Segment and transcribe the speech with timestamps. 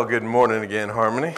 [0.00, 1.34] Well, good morning again, Harmony.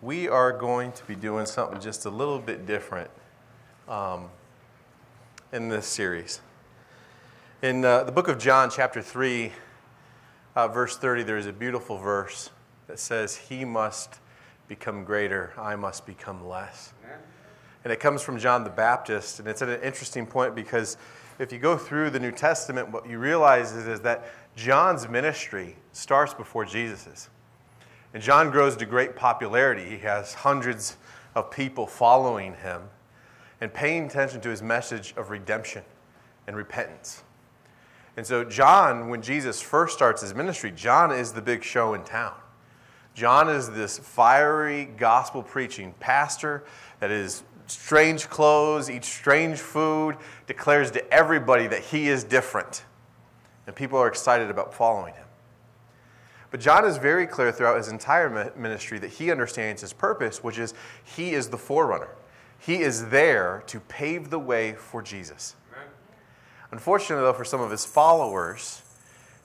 [0.00, 3.10] We are going to be doing something just a little bit different
[3.86, 4.30] um,
[5.52, 6.40] in this series.
[7.60, 9.52] In uh, the book of John, chapter 3,
[10.56, 12.48] uh, verse 30, there is a beautiful verse
[12.86, 14.20] that says, He must
[14.68, 16.94] become greater, I must become less.
[17.84, 20.96] And it comes from John the Baptist, and it's at an interesting point because
[21.40, 24.26] if you go through the New Testament, what you realize is, is that
[24.56, 27.30] John's ministry starts before Jesus's.
[28.12, 29.88] And John grows to great popularity.
[29.88, 30.98] He has hundreds
[31.34, 32.82] of people following him
[33.58, 35.82] and paying attention to his message of redemption
[36.46, 37.22] and repentance.
[38.18, 42.04] And so, John, when Jesus first starts his ministry, John is the big show in
[42.04, 42.34] town.
[43.14, 46.64] John is this fiery gospel preaching pastor
[47.00, 50.16] that is strange clothes, eats strange food,
[50.46, 52.84] declares to everybody that he is different.
[53.66, 55.26] And people are excited about following him.
[56.50, 60.58] But John is very clear throughout his entire ministry that he understands his purpose, which
[60.58, 62.08] is he is the forerunner.
[62.58, 65.54] He is there to pave the way for Jesus.
[65.72, 65.88] Amen.
[66.72, 68.82] Unfortunately, though, for some of his followers,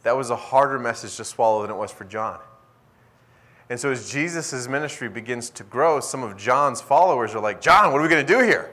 [0.03, 2.39] that was a harder message to swallow than it was for John.
[3.69, 7.91] And so, as Jesus' ministry begins to grow, some of John's followers are like, John,
[7.91, 8.71] what are we going to do here?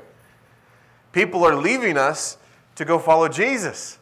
[1.13, 2.37] People are leaving us
[2.75, 3.99] to go follow Jesus.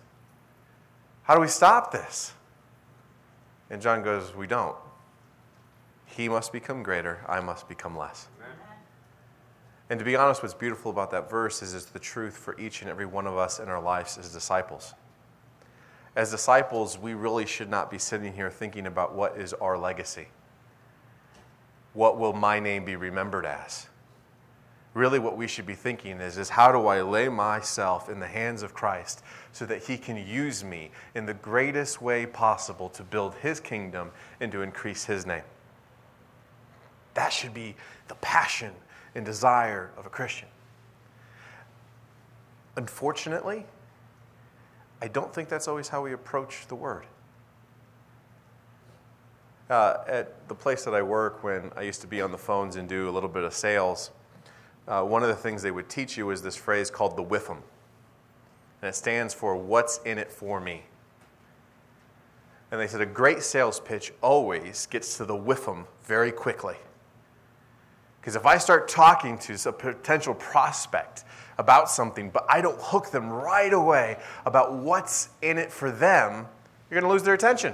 [1.23, 2.33] How do we stop this?
[3.69, 4.77] And John goes, We don't.
[6.07, 8.27] He must become greater, I must become less.
[8.39, 8.57] Amen.
[9.91, 12.83] And to be honest, what's beautiful about that verse is it's the truth for each
[12.83, 14.95] and every one of us in our lives as disciples.
[16.17, 20.27] As disciples, we really should not be sitting here thinking about what is our legacy
[21.93, 23.87] what will my name be remembered as?
[24.93, 28.27] Really, what we should be thinking is, is how do I lay myself in the
[28.27, 33.05] hands of Christ so that He can use me in the greatest way possible to
[33.05, 34.11] build His kingdom
[34.41, 35.45] and to increase His name?
[37.15, 37.77] That should be
[38.09, 38.73] the passion
[39.15, 40.49] and desire of a Christian.
[42.77, 43.67] Unfortunately,
[45.01, 47.07] I don't think that's always how we approach the Word.
[49.71, 52.75] Uh, at the place that I work, when I used to be on the phones
[52.75, 54.11] and do a little bit of sales,
[54.89, 57.59] uh, one of the things they would teach you is this phrase called the WIFM.
[58.83, 60.83] And it stands for What's in it for me?
[62.73, 66.75] And they said a great sales pitch always gets to the WIFM very quickly.
[68.21, 71.23] Because if I start talking to a potential prospect
[71.59, 76.49] about something, but I don't hook them right away about what's in it for them,
[76.91, 77.73] you're going to lose their attention.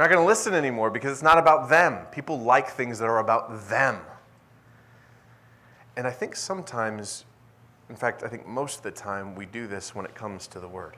[0.00, 2.06] They're not going to listen anymore because it's not about them.
[2.10, 3.98] People like things that are about them.
[5.94, 7.26] And I think sometimes,
[7.90, 10.58] in fact, I think most of the time, we do this when it comes to
[10.58, 10.96] the Word.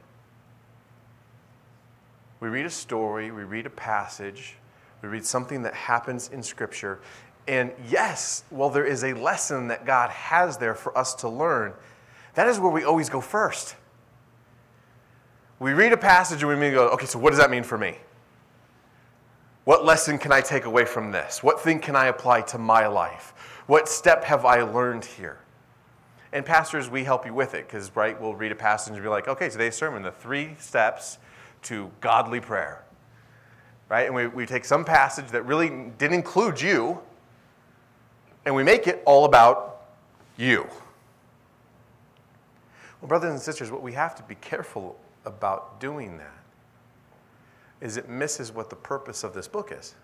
[2.38, 4.54] We read a story, we read a passage,
[5.02, 7.00] we read something that happens in Scripture,
[7.48, 11.72] and yes, well, there is a lesson that God has there for us to learn.
[12.34, 13.74] That is where we always go first.
[15.58, 17.96] We read a passage and we go, okay, so what does that mean for me?
[19.64, 21.42] What lesson can I take away from this?
[21.42, 23.32] What thing can I apply to my life?
[23.66, 25.38] What step have I learned here?
[26.32, 29.08] And pastors, we help you with it because, right, we'll read a passage and be
[29.08, 31.18] like, okay, today's sermon, the three steps
[31.62, 32.82] to godly prayer.
[33.88, 34.06] Right?
[34.06, 35.68] And we, we take some passage that really
[35.98, 37.00] didn't include you
[38.44, 39.84] and we make it all about
[40.36, 40.66] you.
[43.00, 46.41] Well, brothers and sisters, what we have to be careful about doing that
[47.82, 49.94] is it misses what the purpose of this book is.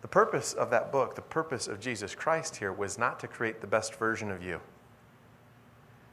[0.00, 3.60] The purpose of that book, the purpose of Jesus Christ here, was not to create
[3.60, 4.60] the best version of you.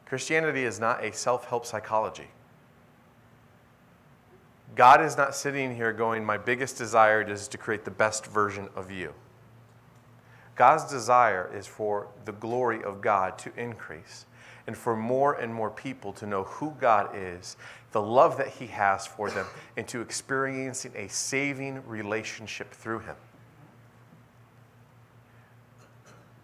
[0.06, 2.28] Christianity is not a self help psychology.
[4.76, 8.68] God is not sitting here going, My biggest desire is to create the best version
[8.76, 9.14] of you.
[10.56, 14.26] God's desire is for the glory of God to increase
[14.68, 17.58] and for more and more people to know who God is,
[17.92, 19.46] the love that He has for them,
[19.78, 23.16] and to experiencing a saving relationship through Him.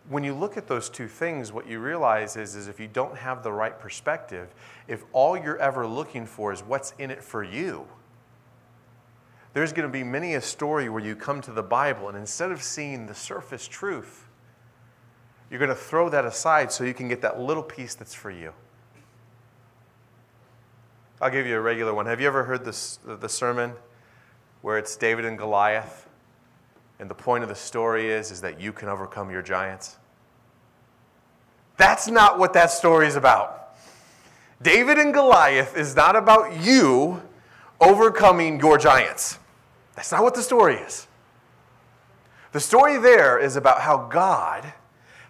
[0.09, 3.17] When you look at those two things, what you realize is, is if you don't
[3.17, 4.53] have the right perspective,
[4.87, 7.85] if all you're ever looking for is what's in it for you,
[9.53, 12.51] there's going to be many a story where you come to the Bible and instead
[12.51, 14.26] of seeing the surface truth,
[15.49, 18.31] you're going to throw that aside so you can get that little piece that's for
[18.31, 18.53] you.
[21.21, 22.05] I'll give you a regular one.
[22.05, 23.73] Have you ever heard this, the sermon
[24.61, 26.07] where it's David and Goliath?
[26.99, 29.97] And the point of the story is, is that you can overcome your giants?
[31.77, 33.75] That's not what that story is about.
[34.61, 37.21] David and Goliath is not about you
[37.79, 39.37] overcoming your giants.
[39.95, 41.07] That's not what the story is.
[42.51, 44.73] The story there is about how God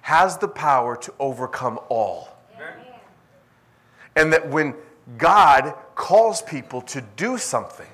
[0.07, 2.29] has the power to overcome all.
[4.15, 4.73] And that when
[5.17, 7.89] God calls people to do something,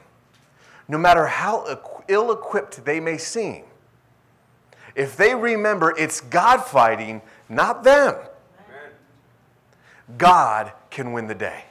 [0.87, 1.65] no matter how
[2.07, 3.63] ill equipped they may seem,
[4.93, 8.13] if they remember it's God fighting, not them,
[10.15, 11.63] God can win the day.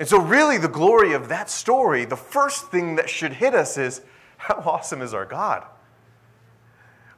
[0.00, 3.78] And so, really, the glory of that story, the first thing that should hit us
[3.78, 4.00] is
[4.38, 5.64] how awesome is our God?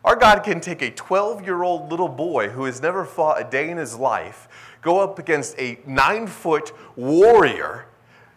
[0.05, 3.45] Our God can take a 12 year old little boy who has never fought a
[3.49, 4.49] day in his life,
[4.83, 7.87] go up against a nine foot warrior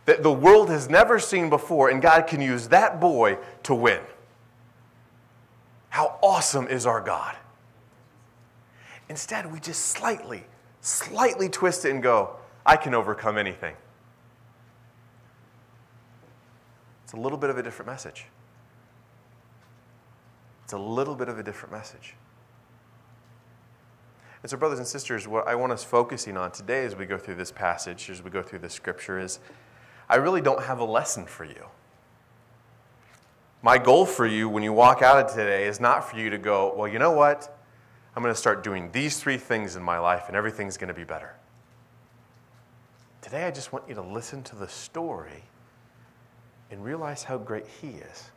[0.06, 4.02] that the world has never seen before, and God can use that boy to win.
[5.90, 7.36] How awesome is our God?
[9.08, 10.44] Instead, we just slightly,
[10.82, 13.76] slightly twist it and go, I can overcome anything.
[17.04, 18.26] It's a little bit of a different message.
[20.74, 22.16] It's a little bit of a different message.
[24.42, 27.20] And so, brothers and sisters, what I want us focusing on today as we go
[27.20, 29.38] through this passage, as we go through this scripture, is
[30.10, 31.68] I really don't have a lesson for you.
[33.62, 36.40] My goal for you when you walk out of today is not for you to
[36.40, 37.56] go, well, you know what?
[38.16, 40.96] I'm going to start doing these three things in my life and everything's going to
[40.96, 41.36] be better.
[43.22, 45.44] Today, I just want you to listen to the story
[46.72, 48.32] and realize how great He is.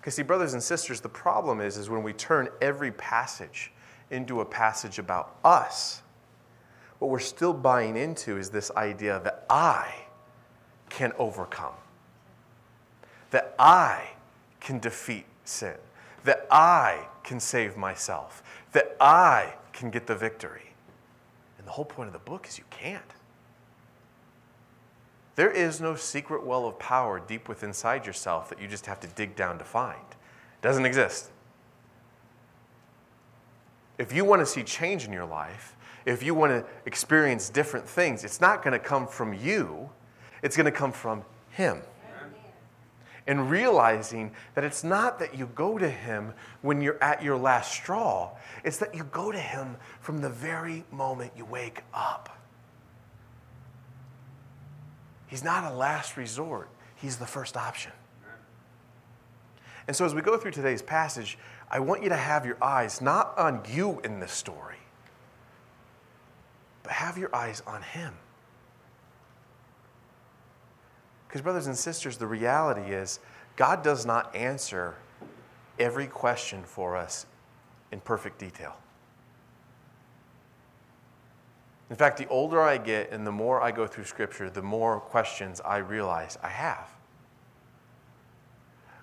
[0.00, 3.70] Because, see, brothers and sisters, the problem is, is when we turn every passage
[4.10, 6.00] into a passage about us,
[6.98, 10.06] what we're still buying into is this idea that I
[10.88, 11.74] can overcome,
[13.30, 14.10] that I
[14.58, 15.76] can defeat sin,
[16.24, 18.42] that I can save myself,
[18.72, 20.72] that I can get the victory.
[21.58, 23.02] And the whole point of the book is you can't.
[25.40, 29.00] There is no secret well of power deep within inside yourself that you just have
[29.00, 30.04] to dig down to find.
[30.10, 31.30] It doesn't exist.
[33.96, 37.88] If you want to see change in your life, if you want to experience different
[37.88, 39.88] things, it's not going to come from you,
[40.42, 41.80] it's going to come from Him.
[43.26, 47.72] And realizing that it's not that you go to Him when you're at your last
[47.72, 48.32] straw,
[48.62, 52.39] it's that you go to Him from the very moment you wake up.
[55.30, 57.92] He's not a last resort, He's the first option.
[59.86, 61.38] And so, as we go through today's passage,
[61.70, 64.76] I want you to have your eyes not on you in this story,
[66.82, 68.14] but have your eyes on Him.
[71.26, 73.20] Because, brothers and sisters, the reality is
[73.56, 74.96] God does not answer
[75.78, 77.24] every question for us
[77.92, 78.76] in perfect detail.
[81.90, 85.00] In fact, the older I get and the more I go through Scripture, the more
[85.00, 86.88] questions I realize I have.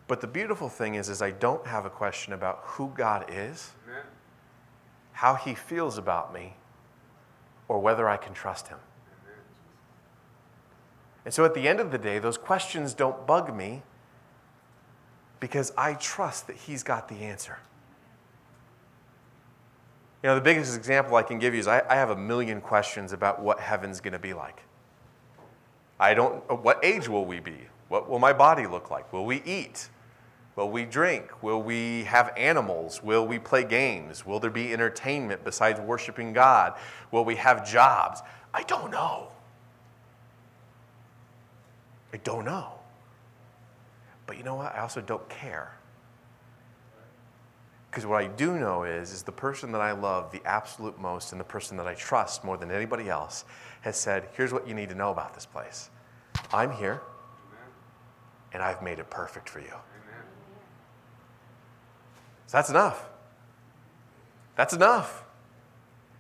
[0.07, 3.73] But the beautiful thing is, is I don't have a question about who God is,
[3.85, 4.03] Amen.
[5.11, 6.55] how He feels about me,
[7.67, 8.77] or whether I can trust Him.
[9.25, 9.39] Amen.
[11.25, 13.83] And so at the end of the day, those questions don't bug me
[15.41, 17.57] because I trust that He's got the answer.
[20.27, 22.59] You know, the biggest example I can give you is I, I have a million
[22.59, 24.62] questions about what heaven's going to be like.
[26.01, 27.56] I don't, what age will we be?
[27.87, 29.13] What will my body look like?
[29.13, 29.87] Will we eat?
[30.57, 31.42] Will we drink?
[31.42, 33.01] Will we have animals?
[33.01, 34.25] Will we play games?
[34.25, 36.73] Will there be entertainment besides worshiping God?
[37.09, 38.21] Will we have jobs?
[38.54, 39.30] I don't know.
[42.11, 42.73] I don't know.
[44.25, 44.75] But you know what?
[44.75, 45.78] I also don't care.
[47.89, 51.31] Because what I do know is, is the person that I love the absolute most
[51.31, 53.45] and the person that I trust more than anybody else
[53.81, 55.89] has said, here's what you need to know about this place.
[56.53, 57.01] I'm here,
[58.53, 59.73] and I've made it perfect for you.
[62.47, 63.09] So that's enough.
[64.56, 65.23] That's enough.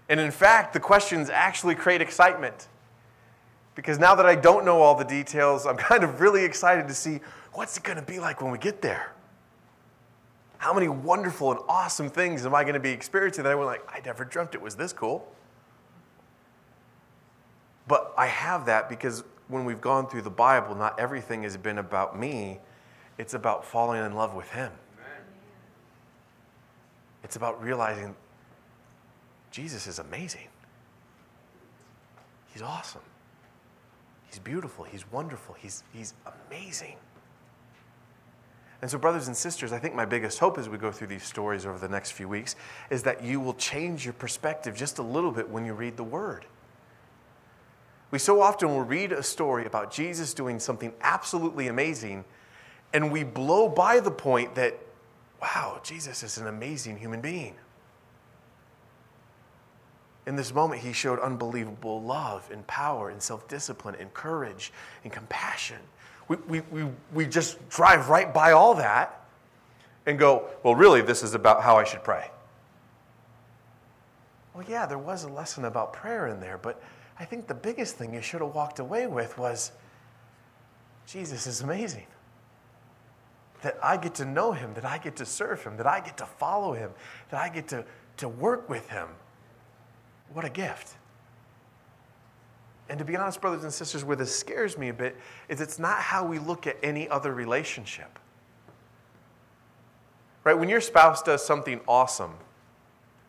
[0.09, 2.67] And in fact, the questions actually create excitement.
[3.75, 6.93] Because now that I don't know all the details, I'm kind of really excited to
[6.93, 7.19] see
[7.53, 9.13] what's it going to be like when we get there.
[10.57, 13.67] How many wonderful and awesome things am I going to be experiencing that I went
[13.67, 15.27] like, I never dreamt it was this cool.
[17.87, 21.77] But I have that because when we've gone through the Bible, not everything has been
[21.77, 22.59] about me.
[23.17, 24.71] It's about falling in love with Him.
[24.97, 25.23] Amen.
[27.23, 28.15] It's about realizing
[29.51, 30.47] Jesus is amazing.
[32.51, 33.01] He's awesome.
[34.27, 34.83] He's beautiful.
[34.83, 35.55] He's wonderful.
[35.57, 36.13] He's, he's
[36.49, 36.97] amazing.
[38.81, 41.23] And so, brothers and sisters, I think my biggest hope as we go through these
[41.23, 42.55] stories over the next few weeks
[42.89, 46.03] is that you will change your perspective just a little bit when you read the
[46.03, 46.45] Word.
[48.11, 52.23] We so often will read a story about Jesus doing something absolutely amazing,
[52.93, 54.77] and we blow by the point that,
[55.41, 57.55] wow, Jesus is an amazing human being.
[60.27, 64.71] In this moment, he showed unbelievable love and power and self discipline and courage
[65.03, 65.79] and compassion.
[66.27, 69.25] We, we, we, we just drive right by all that
[70.05, 72.29] and go, well, really, this is about how I should pray.
[74.53, 76.81] Well, yeah, there was a lesson about prayer in there, but
[77.19, 79.71] I think the biggest thing you should have walked away with was
[81.05, 82.07] Jesus is amazing.
[83.61, 86.17] That I get to know him, that I get to serve him, that I get
[86.17, 86.91] to follow him,
[87.29, 87.85] that I get to,
[88.17, 89.07] to work with him.
[90.33, 90.95] What a gift.
[92.89, 95.17] And to be honest, brothers and sisters, where this scares me a bit
[95.49, 98.19] is it's not how we look at any other relationship.
[100.43, 100.57] Right?
[100.57, 102.33] When your spouse does something awesome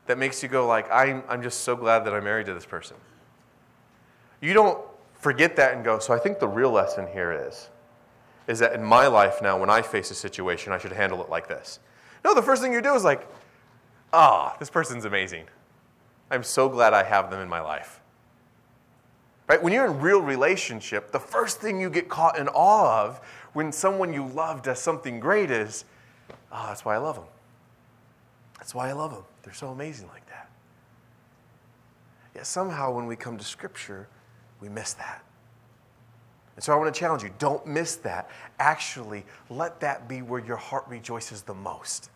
[0.07, 2.65] that makes you go like, I'm, I'm just so glad that I'm married to this
[2.65, 2.97] person.
[4.41, 4.79] You don't
[5.15, 7.69] forget that and go, so I think the real lesson here is,
[8.47, 11.29] is that in my life now, when I face a situation, I should handle it
[11.29, 11.81] like this.
[12.25, 13.27] No, the first thing you do is like,
[14.13, 15.45] ah, oh, this person's amazing.
[16.31, 17.98] I'm so glad I have them in my life.
[19.49, 19.63] Right?
[19.63, 23.19] When you're in real relationship, the first thing you get caught in awe of
[23.55, 25.87] when someone you love does something great is,
[26.53, 27.25] oh, that's why I love them.
[28.59, 29.25] That's why I love them.
[29.43, 30.51] They're so amazing like that.
[32.35, 34.07] Yet somehow when we come to Scripture,
[34.61, 35.25] we miss that.
[36.55, 38.29] And so I want to challenge you don't miss that.
[38.59, 42.11] Actually, let that be where your heart rejoices the most.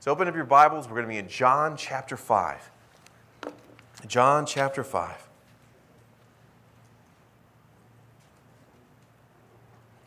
[0.00, 0.88] So open up your Bibles.
[0.88, 2.70] We're going to be in John chapter 5.
[4.06, 5.28] John chapter 5.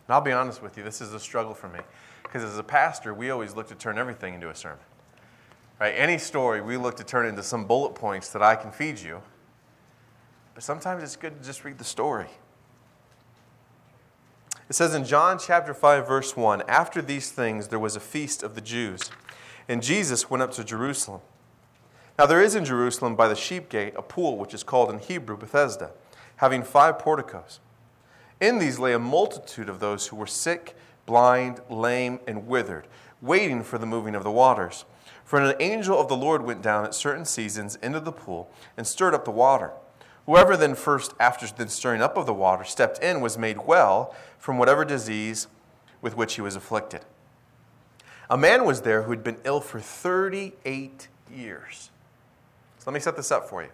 [0.07, 1.79] And I'll be honest with you, this is a struggle for me.
[2.23, 4.79] Because as a pastor, we always look to turn everything into a sermon.
[5.79, 5.91] Right?
[5.91, 9.21] Any story, we look to turn into some bullet points that I can feed you.
[10.53, 12.27] But sometimes it's good to just read the story.
[14.69, 18.43] It says in John chapter 5, verse 1 After these things, there was a feast
[18.43, 19.11] of the Jews,
[19.67, 21.21] and Jesus went up to Jerusalem.
[22.17, 24.99] Now there is in Jerusalem by the sheep gate a pool which is called in
[24.99, 25.91] Hebrew Bethesda,
[26.37, 27.59] having five porticos.
[28.39, 30.75] In these lay a multitude of those who were sick,
[31.05, 32.87] blind, lame, and withered,
[33.21, 34.85] waiting for the moving of the waters.
[35.23, 38.85] For an angel of the Lord went down at certain seasons into the pool and
[38.85, 39.71] stirred up the water.
[40.25, 44.13] Whoever then first, after the stirring up of the water, stepped in was made well
[44.37, 45.47] from whatever disease
[46.01, 47.01] with which he was afflicted.
[48.29, 51.91] A man was there who had been ill for 38 years.
[52.77, 53.69] So let me set this up for you,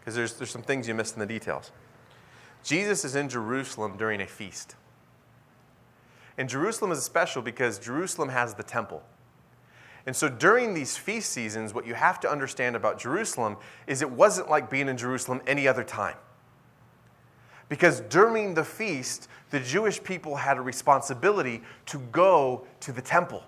[0.00, 1.70] because there's, there's some things you missed in the details.
[2.64, 4.74] Jesus is in Jerusalem during a feast.
[6.36, 9.02] And Jerusalem is special because Jerusalem has the temple.
[10.06, 14.10] And so during these feast seasons, what you have to understand about Jerusalem is it
[14.10, 16.16] wasn't like being in Jerusalem any other time.
[17.68, 23.42] Because during the feast, the Jewish people had a responsibility to go to the temple.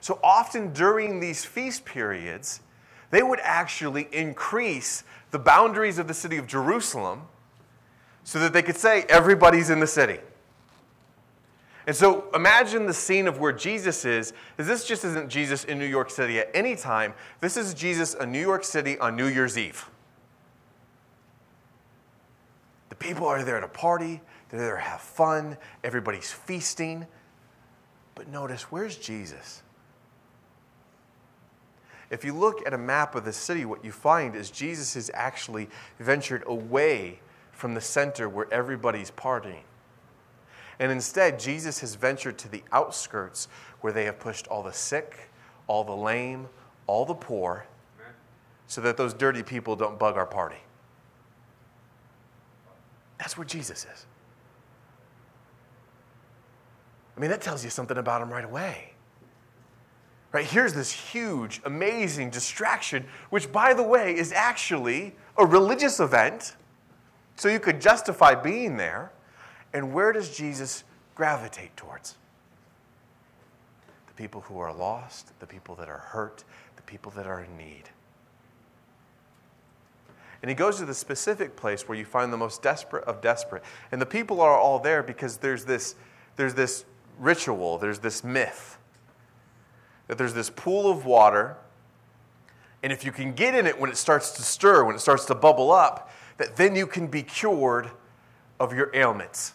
[0.00, 2.60] So often during these feast periods,
[3.10, 7.22] they would actually increase the boundaries of the city of Jerusalem
[8.26, 10.18] so that they could say, everybody's in the city.
[11.86, 14.32] And so imagine the scene of where Jesus is.
[14.58, 17.14] Is this just isn't Jesus in New York City at any time?
[17.38, 19.88] This is Jesus in New York City on New Year's Eve.
[22.88, 27.06] The people are there to party, they're there to have fun, everybody's feasting.
[28.16, 29.62] But notice, where's Jesus?
[32.10, 35.12] If you look at a map of the city, what you find is Jesus has
[35.14, 35.68] actually
[36.00, 37.20] ventured away
[37.56, 39.62] from the center where everybody's partying.
[40.78, 43.48] And instead, Jesus has ventured to the outskirts
[43.80, 45.30] where they have pushed all the sick,
[45.66, 46.48] all the lame,
[46.86, 47.66] all the poor,
[48.66, 50.58] so that those dirty people don't bug our party.
[53.18, 54.06] That's where Jesus is.
[57.16, 58.92] I mean, that tells you something about him right away.
[60.32, 60.44] Right?
[60.44, 66.56] Here's this huge, amazing distraction, which, by the way, is actually a religious event.
[67.36, 69.12] So you could justify being there.
[69.72, 72.16] And where does Jesus gravitate towards?
[74.06, 76.44] The people who are lost, the people that are hurt,
[76.76, 77.84] the people that are in need.
[80.42, 83.62] And he goes to the specific place where you find the most desperate of desperate.
[83.90, 85.96] And the people are all there because there's this,
[86.36, 86.84] there's this
[87.18, 88.78] ritual, there's this myth
[90.06, 91.56] that there's this pool of water.
[92.82, 95.24] And if you can get in it when it starts to stir, when it starts
[95.26, 97.90] to bubble up, that then you can be cured
[98.58, 99.52] of your ailments.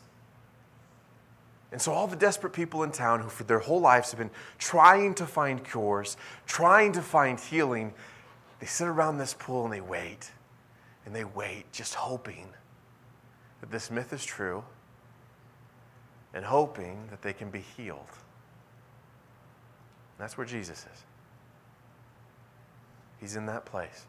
[1.71, 4.31] And so, all the desperate people in town who, for their whole lives, have been
[4.57, 7.93] trying to find cures, trying to find healing,
[8.59, 10.31] they sit around this pool and they wait.
[11.05, 12.47] And they wait, just hoping
[13.59, 14.63] that this myth is true
[16.33, 17.99] and hoping that they can be healed.
[20.17, 21.03] And that's where Jesus is.
[23.19, 24.05] He's in that place.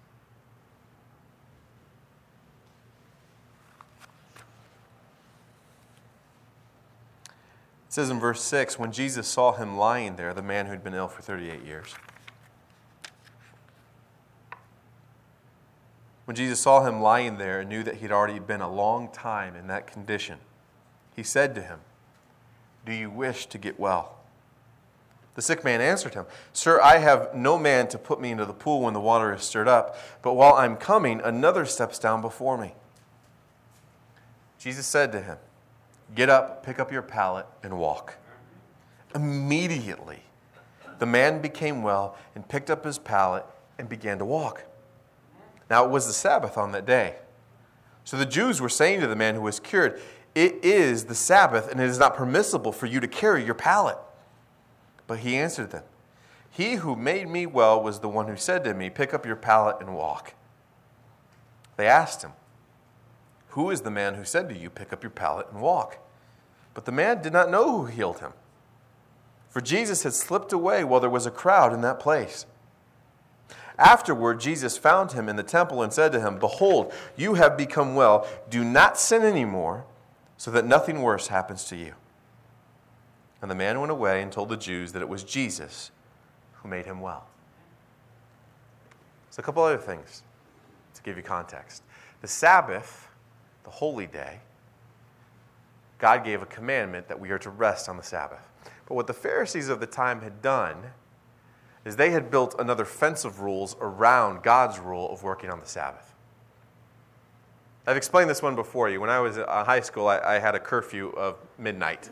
[7.93, 10.95] It says in verse 6 when Jesus saw him lying there, the man who'd been
[10.95, 11.95] ill for 38 years.
[16.25, 19.55] When Jesus saw him lying there and knew that he'd already been a long time
[19.55, 20.39] in that condition,
[21.15, 21.81] he said to him,
[22.87, 24.17] Do you wish to get well?
[25.35, 28.55] The sick man answered him, Sir, I have no man to put me into the
[28.55, 32.57] pool when the water is stirred up, but while I'm coming, another steps down before
[32.57, 32.73] me.
[34.59, 35.37] Jesus said to him,
[36.15, 38.17] Get up, pick up your pallet, and walk.
[39.15, 40.23] Immediately,
[40.99, 43.45] the man became well and picked up his pallet
[43.79, 44.65] and began to walk.
[45.71, 47.17] Now, it was the Sabbath on that day.
[48.05, 50.01] So the Jews were saying to the man who was cured,
[50.35, 53.97] It is the Sabbath, and it is not permissible for you to carry your pallet.
[55.07, 55.85] But he answered them,
[56.51, 59.37] He who made me well was the one who said to me, Pick up your
[59.37, 60.35] pallet and walk.
[61.77, 62.33] They asked him,
[63.53, 65.99] Who is the man who said to you, Pick up your pallet and walk?
[66.73, 68.33] But the man did not know who healed him.
[69.51, 72.47] For Jesus had slipped away while there was a crowd in that place.
[73.79, 77.95] Afterward, Jesus found him in the temple and said to him, Behold, you have become
[77.95, 78.27] well.
[78.49, 79.85] Do not sin anymore,
[80.39, 81.93] so that nothing worse happens to you.
[83.43, 85.91] And the man went away and told the Jews that it was Jesus
[86.55, 87.27] who made him well.
[89.29, 90.23] So, a couple other things
[90.95, 91.83] to give you context.
[92.23, 93.09] The Sabbath,
[93.65, 94.41] the holy day,
[95.99, 98.49] God gave a commandment that we are to rest on the Sabbath.
[98.87, 100.77] But what the Pharisees of the time had done
[101.85, 105.67] is they had built another fence of rules around God's rule of working on the
[105.67, 106.13] Sabbath.
[107.87, 109.01] I've explained this one before you.
[109.01, 112.11] When I was in uh, high school, I, I had a curfew of midnight.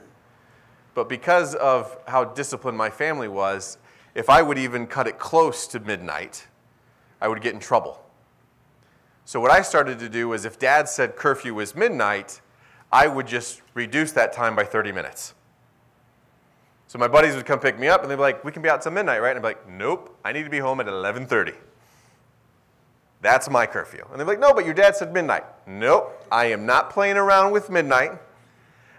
[0.94, 3.78] But because of how disciplined my family was,
[4.14, 6.48] if I would even cut it close to midnight,
[7.20, 8.04] I would get in trouble.
[9.24, 12.40] So, what I started to do was if dad said curfew was midnight,
[12.92, 15.34] I would just reduce that time by 30 minutes.
[16.90, 18.68] So my buddies would come pick me up and they'd be like, we can be
[18.68, 19.36] out till midnight, right?
[19.36, 21.54] And I'd be like, nope, I need to be home at 11.30.
[23.22, 24.04] That's my curfew.
[24.10, 25.44] And they'd be like, no, but your dad said midnight.
[25.68, 28.18] Nope, I am not playing around with midnight.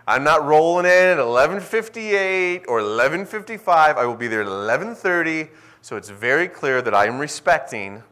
[0.07, 3.67] I'm not rolling in at 11.58 or 11.55.
[3.67, 5.49] I will be there at 11.30.
[5.81, 8.03] So it's very clear that I am respecting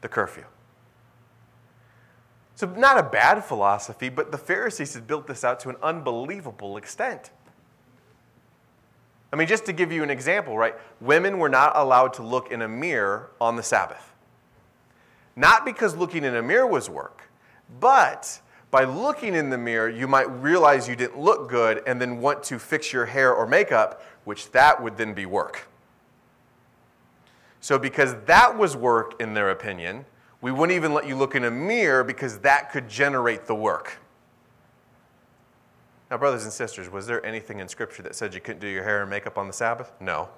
[0.00, 0.44] the curfew.
[2.56, 6.76] So, not a bad philosophy, but the Pharisees had built this out to an unbelievable
[6.76, 7.30] extent.
[9.32, 10.76] I mean, just to give you an example, right?
[11.00, 14.12] Women were not allowed to look in a mirror on the Sabbath.
[15.34, 17.28] Not because looking in a mirror was work,
[17.80, 18.40] but
[18.70, 22.44] by looking in the mirror, you might realize you didn't look good and then want
[22.44, 25.66] to fix your hair or makeup, which that would then be work.
[27.60, 30.04] So, because that was work in their opinion,
[30.44, 33.96] we wouldn't even let you look in a mirror because that could generate the work.
[36.10, 38.84] Now, brothers and sisters, was there anything in Scripture that said you couldn't do your
[38.84, 39.90] hair and makeup on the Sabbath?
[40.00, 40.28] No.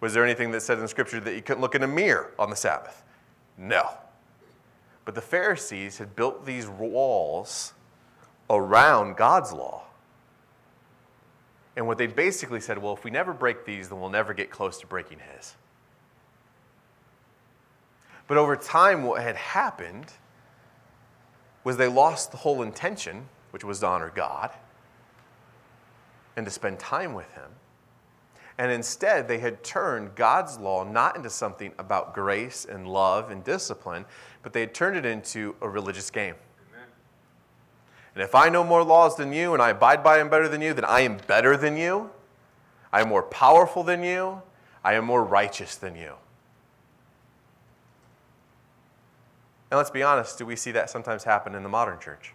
[0.00, 2.48] Was there anything that said in Scripture that you couldn't look in a mirror on
[2.48, 3.02] the Sabbath?
[3.58, 3.90] No.
[5.04, 7.72] But the Pharisees had built these walls
[8.48, 9.82] around God's law.
[11.74, 14.52] And what they basically said, well, if we never break these, then we'll never get
[14.52, 15.56] close to breaking His.
[18.30, 20.12] But over time, what had happened
[21.64, 24.52] was they lost the whole intention, which was to honor God
[26.36, 27.50] and to spend time with Him.
[28.56, 33.42] And instead, they had turned God's law not into something about grace and love and
[33.42, 34.04] discipline,
[34.44, 36.36] but they had turned it into a religious game.
[36.70, 36.86] Amen.
[38.14, 40.62] And if I know more laws than you and I abide by them better than
[40.62, 42.10] you, then I am better than you.
[42.92, 44.40] I am more powerful than you.
[44.84, 46.12] I am more righteous than you.
[49.70, 52.34] And let's be honest, do we see that sometimes happen in the modern church?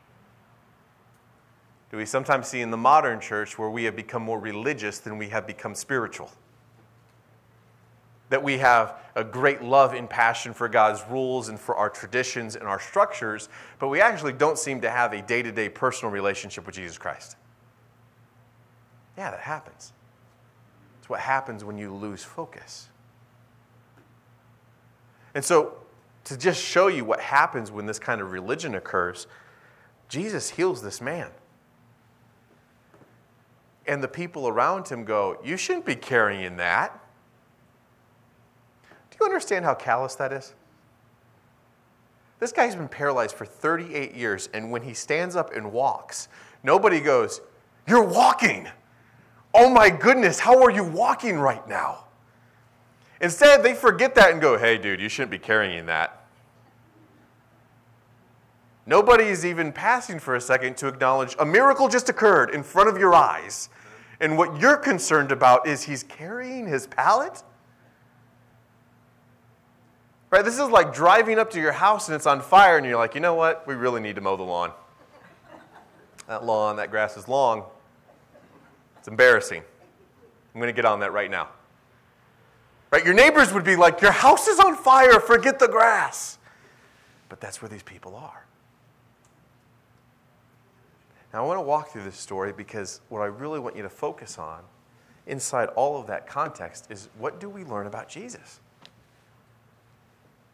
[1.92, 5.18] Do we sometimes see in the modern church where we have become more religious than
[5.18, 6.32] we have become spiritual?
[8.30, 12.56] That we have a great love and passion for God's rules and for our traditions
[12.56, 16.12] and our structures, but we actually don't seem to have a day to day personal
[16.12, 17.36] relationship with Jesus Christ.
[19.18, 19.94] Yeah, that happens.
[21.00, 22.90] It's what happens when you lose focus.
[25.36, 25.78] And so,
[26.26, 29.28] to just show you what happens when this kind of religion occurs,
[30.10, 31.30] Jesus heals this man.
[33.88, 37.00] And the people around him go, You shouldn't be carrying that.
[39.12, 40.54] Do you understand how callous that is?
[42.40, 46.28] This guy's been paralyzed for 38 years, and when he stands up and walks,
[46.64, 47.42] nobody goes,
[47.88, 48.68] You're walking.
[49.54, 52.05] Oh my goodness, how are you walking right now?
[53.22, 56.26] Instead, they forget that and go, Hey, dude, you shouldn't be carrying that.
[58.86, 62.88] Nobody is even passing for a second to acknowledge a miracle just occurred in front
[62.88, 63.70] of your eyes.
[64.20, 67.44] And what you're concerned about is he's carrying his pallet?
[70.30, 70.46] Right?
[70.46, 73.16] This is like driving up to your house and it's on fire, and you're like,
[73.16, 73.66] you know what?
[73.66, 74.72] We really need to mow the lawn.
[76.28, 77.64] That lawn, that grass is long.
[79.00, 79.62] It's embarrassing.
[80.54, 81.50] I'm going to get on that right now.
[82.96, 83.04] Right?
[83.04, 86.38] Your neighbors would be like, Your house is on fire, forget the grass.
[87.28, 88.46] But that's where these people are.
[91.34, 93.90] Now, I want to walk through this story because what I really want you to
[93.90, 94.62] focus on
[95.28, 98.62] inside all of that context is what do we learn about Jesus?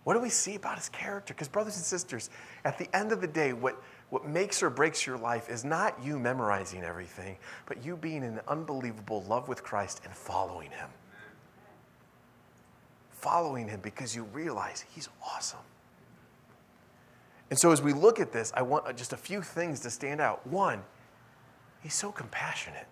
[0.03, 1.35] What do we see about his character?
[1.35, 2.31] Because, brothers and sisters,
[2.65, 6.03] at the end of the day, what, what makes or breaks your life is not
[6.03, 10.89] you memorizing everything, but you being in unbelievable love with Christ and following him.
[13.21, 15.59] Following him because you realize he's awesome.
[17.51, 20.19] And so, as we look at this, I want just a few things to stand
[20.19, 20.45] out.
[20.47, 20.81] One,
[21.83, 22.87] he's so compassionate.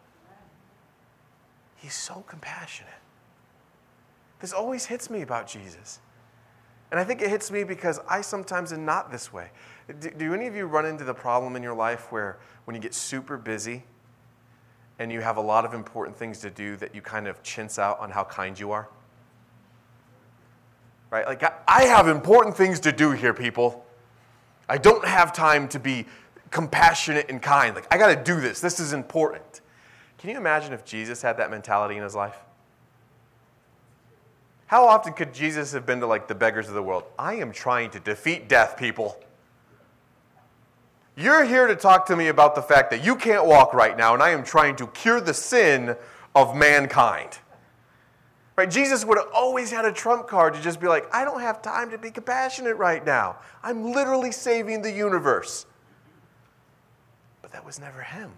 [1.78, 2.94] He's so compassionate.
[4.40, 6.00] This always hits me about Jesus.
[6.92, 9.50] And I think it hits me because I sometimes am not this way.
[10.00, 12.82] Do, do, any of you run into the problem in your life where when you
[12.82, 13.84] get super busy
[15.00, 17.80] and you have a lot of important things to do that you kind of chintz
[17.80, 18.90] out on how kind you are?
[21.12, 21.26] Right?
[21.26, 23.86] Like, I have important things to do here, people.
[24.68, 26.06] I don't have time to be
[26.52, 27.76] compassionate and kind.
[27.76, 28.62] Like, I got to do this.
[28.62, 29.62] This is important.
[30.20, 32.38] Can you imagine if Jesus had that mentality in his life?
[34.68, 37.06] How often could Jesus have been to like the beggars of the world?
[37.18, 39.20] I am trying to defeat death, people.
[41.18, 44.14] You're here to talk to me about the fact that you can't walk right now,
[44.14, 45.96] and I am trying to cure the sin
[46.36, 47.40] of mankind.
[48.60, 48.70] Right?
[48.70, 51.62] Jesus would have always had a trump card to just be like, I don't have
[51.62, 53.38] time to be compassionate right now.
[53.64, 55.66] I'm literally saving the universe.
[57.42, 58.34] But that was never him.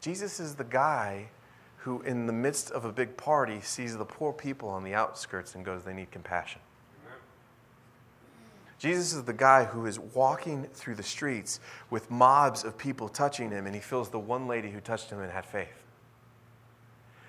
[0.00, 1.28] Jesus is the guy
[1.76, 5.54] who, in the midst of a big party, sees the poor people on the outskirts
[5.54, 6.60] and goes, They need compassion.
[8.80, 13.52] Jesus is the guy who is walking through the streets with mobs of people touching
[13.52, 15.75] him, and he feels the one lady who touched him and had faith.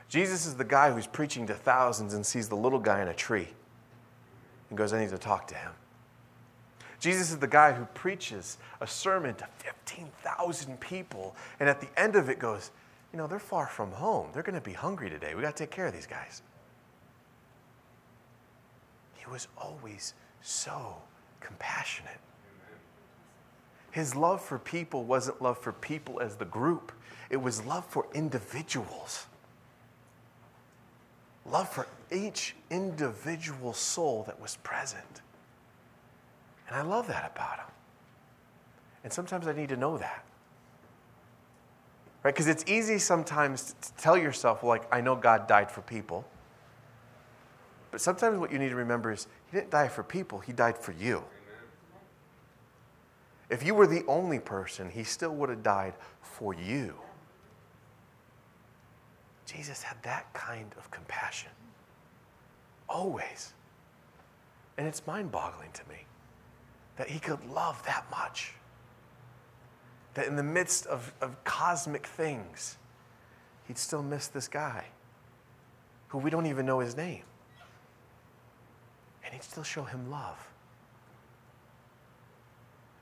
[0.09, 3.13] Jesus is the guy who's preaching to thousands and sees the little guy in a
[3.13, 3.49] tree
[4.69, 5.71] and goes, I need to talk to him.
[6.99, 12.15] Jesus is the guy who preaches a sermon to 15,000 people, and at the end
[12.15, 12.71] of it goes,
[13.13, 14.29] You know, they're far from home.
[14.33, 15.35] They're going to be hungry today.
[15.35, 16.41] We got to take care of these guys.
[19.15, 20.95] He was always so
[21.39, 22.19] compassionate.
[23.91, 26.91] His love for people wasn't love for people as the group,
[27.29, 29.27] it was love for individuals
[31.51, 35.21] love for each individual soul that was present.
[36.67, 37.65] And I love that about him.
[39.03, 40.25] And sometimes I need to know that.
[42.23, 42.33] Right?
[42.33, 46.25] Because it's easy sometimes to tell yourself, like, I know God died for people.
[47.91, 50.77] But sometimes what you need to remember is He didn't die for people, He died
[50.77, 51.23] for you.
[53.49, 56.95] If you were the only person, He still would have died for you.
[59.47, 61.51] Jesus had that kind of compassion.
[62.89, 63.53] Always.
[64.77, 66.05] And it's mind boggling to me
[66.97, 68.53] that he could love that much.
[70.15, 72.77] That in the midst of, of cosmic things,
[73.67, 74.85] he'd still miss this guy
[76.09, 77.23] who we don't even know his name.
[79.23, 80.37] And he'd still show him love.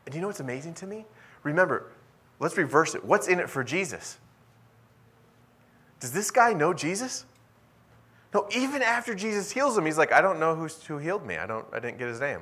[0.05, 1.05] And you know what's amazing to me?
[1.43, 1.91] Remember,
[2.39, 3.03] let's reverse it.
[3.03, 4.17] What's in it for Jesus?
[5.99, 7.25] Does this guy know Jesus?
[8.33, 11.37] No, even after Jesus heals him, he's like, I don't know who's, who healed me.
[11.37, 12.41] I, don't, I didn't get his name.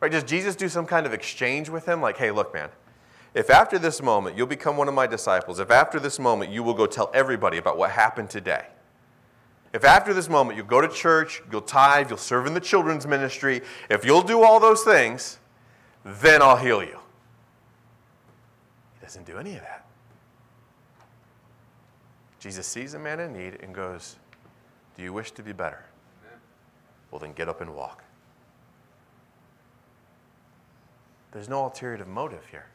[0.00, 0.10] Right?
[0.10, 2.00] Does Jesus do some kind of exchange with him?
[2.00, 2.70] Like, hey, look, man,
[3.34, 6.62] if after this moment you'll become one of my disciples, if after this moment you
[6.62, 8.66] will go tell everybody about what happened today,
[9.72, 13.06] if after this moment you'll go to church, you'll tithe, you'll serve in the children's
[13.06, 15.38] ministry, if you'll do all those things,
[16.04, 16.98] then I'll heal you.
[18.98, 19.86] He doesn't do any of that.
[22.42, 24.16] Jesus sees a man in need and goes,
[24.96, 25.84] Do you wish to be better?
[27.12, 28.02] Well, then get up and walk.
[31.30, 32.66] There's no ulterior motive here.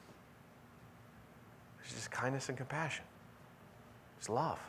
[1.83, 3.03] It's just kindness and compassion.
[4.17, 4.59] It's love.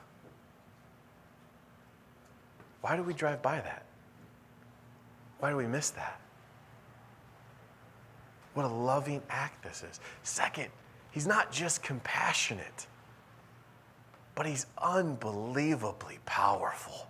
[2.80, 3.84] Why do we drive by that?
[5.38, 6.20] Why do we miss that?
[8.54, 10.00] What a loving act this is.
[10.24, 10.70] Second,
[11.12, 12.88] he's not just compassionate,
[14.38, 17.09] but he's unbelievably powerful.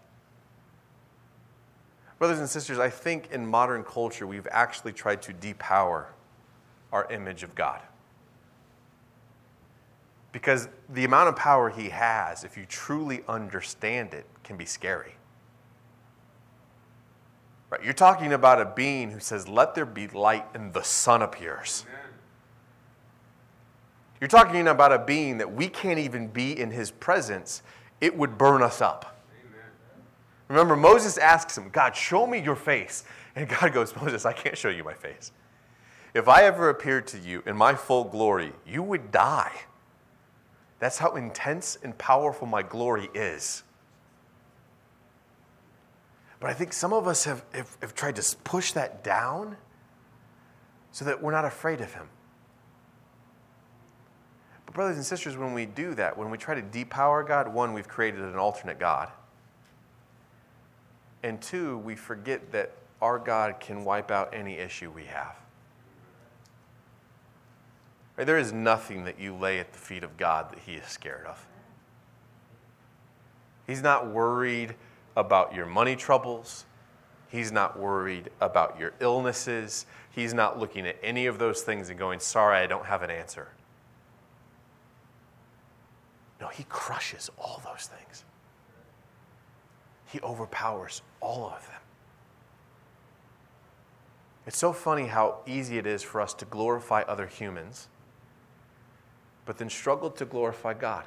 [2.18, 6.06] Brothers and sisters, I think in modern culture we've actually tried to depower
[6.90, 7.80] our image of God.
[10.32, 15.12] Because the amount of power he has, if you truly understand it, can be scary.
[17.68, 17.84] Right?
[17.84, 21.84] You're talking about a being who says, Let there be light, and the sun appears.
[24.20, 27.62] You're talking about a being that we can't even be in his presence,
[28.00, 29.22] it would burn us up.
[29.46, 29.60] Amen.
[30.48, 33.04] Remember, Moses asks him, God, show me your face.
[33.36, 35.32] And God goes, Moses, I can't show you my face.
[36.14, 39.52] If I ever appeared to you in my full glory, you would die.
[40.80, 43.62] That's how intense and powerful my glory is.
[46.40, 49.56] But I think some of us have, have, have, tried to push that down
[50.92, 52.08] so that we're not afraid of him.
[54.68, 57.72] But, brothers and sisters, when we do that, when we try to depower God, one,
[57.72, 59.08] we've created an alternate God.
[61.22, 65.34] And two, we forget that our God can wipe out any issue we have.
[68.18, 68.26] Right?
[68.26, 71.24] There is nothing that you lay at the feet of God that He is scared
[71.24, 71.46] of.
[73.66, 74.74] He's not worried
[75.16, 76.66] about your money troubles.
[77.30, 79.86] He's not worried about your illnesses.
[80.10, 83.10] He's not looking at any of those things and going, Sorry, I don't have an
[83.10, 83.48] answer.
[86.40, 88.24] No, He crushes all those things,
[90.06, 91.80] He overpowers all of them.
[94.46, 97.88] It's so funny how easy it is for us to glorify other humans
[99.48, 101.06] but then struggle to glorify God.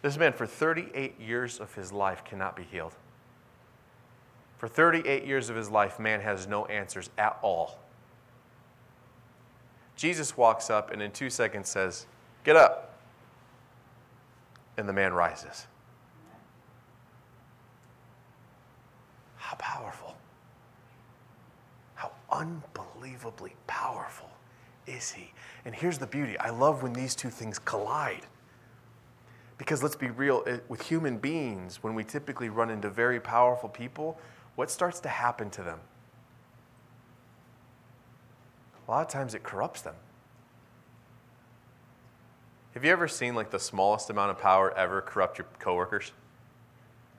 [0.00, 2.94] This man, for 38 years of his life, cannot be healed.
[4.58, 7.80] For 38 years of his life, man has no answers at all.
[9.96, 12.06] Jesus walks up and in two seconds says,
[12.44, 12.91] Get up.
[14.76, 15.66] And the man rises.
[19.36, 20.16] How powerful.
[21.94, 24.30] How unbelievably powerful
[24.86, 25.32] is he?
[25.64, 28.26] And here's the beauty I love when these two things collide.
[29.58, 34.18] Because let's be real, with human beings, when we typically run into very powerful people,
[34.56, 35.78] what starts to happen to them?
[38.88, 39.94] A lot of times it corrupts them.
[42.74, 46.12] Have you ever seen like the smallest amount of power ever corrupt your coworkers?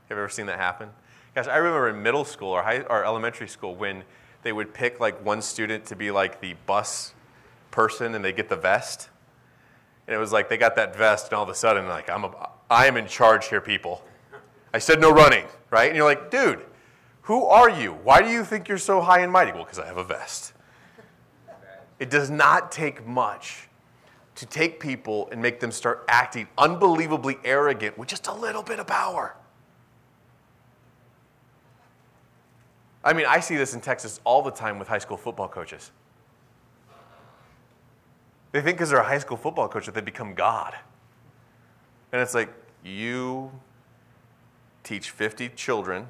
[0.10, 0.90] Have you ever seen that happen?
[1.36, 4.04] Gosh, I remember in middle school or, high, or elementary school when
[4.42, 7.14] they would pick like one student to be like the bus
[7.72, 9.10] person and they get the vest.
[10.08, 12.26] And it was like they got that vest, and all of a sudden, like, I'm
[12.26, 14.04] a, I am in charge here, people.
[14.74, 15.88] I said no running, right?
[15.88, 16.66] And you're like, dude,
[17.22, 17.94] who are you?
[17.94, 19.54] Why do you think you're so high and mighty?
[19.54, 20.54] Well, because I have a vest.
[22.00, 23.70] It does not take much
[24.36, 28.80] to take people and make them start acting unbelievably arrogant with just a little bit
[28.80, 29.36] of power.
[33.04, 35.92] I mean, I see this in Texas all the time with high school football coaches.
[38.54, 40.76] They think because they're a high school football coach that they become God.
[42.12, 43.52] And it's like, you
[44.84, 46.08] teach 50 children